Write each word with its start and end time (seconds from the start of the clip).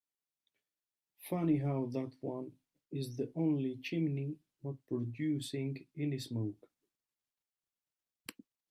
Funny 1.29 1.57
how 1.59 1.85
that 1.93 2.11
one 2.21 2.51
is 2.91 3.15
the 3.17 3.31
only 3.35 3.77
chimney 3.83 4.35
not 4.63 4.73
producing 4.89 5.85
any 5.95 6.17
smoke. 6.17 6.67